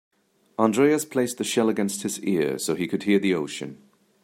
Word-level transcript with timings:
Andreas 0.57 1.05
placed 1.05 1.37
the 1.37 1.43
shell 1.43 1.69
against 1.69 2.01
his 2.01 2.19
ear 2.21 2.57
so 2.57 2.73
he 2.73 2.87
could 2.87 3.03
hear 3.03 3.19
the 3.19 3.35
ocean. 3.35 3.79